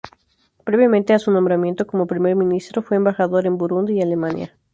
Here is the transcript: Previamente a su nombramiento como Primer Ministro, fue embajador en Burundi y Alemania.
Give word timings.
Previamente 0.63 1.13
a 1.13 1.19
su 1.19 1.29
nombramiento 1.29 1.85
como 1.85 2.07
Primer 2.07 2.35
Ministro, 2.35 2.81
fue 2.81 2.97
embajador 2.97 3.45
en 3.45 3.59
Burundi 3.59 3.99
y 3.99 4.01
Alemania. 4.01 4.57